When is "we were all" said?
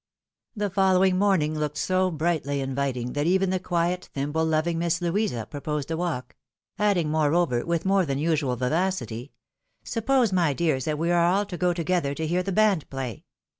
10.97-11.45